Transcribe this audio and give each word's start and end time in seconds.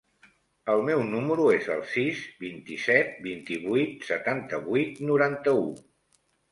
El 0.75 0.79
meu 0.87 1.03
número 1.09 1.45
es 1.57 1.67
el 1.75 1.83
sis, 1.91 2.23
vint-i-set, 2.47 3.15
vint-i-vuit, 3.29 3.95
setanta-vuit, 4.13 5.01
noranta-u. 5.13 5.67